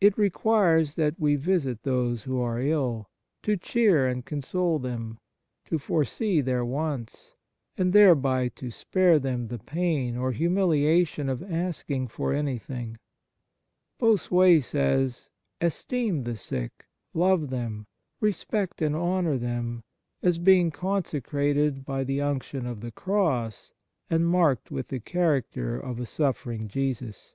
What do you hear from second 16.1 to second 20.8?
the sick, love them, respect and honour them, as being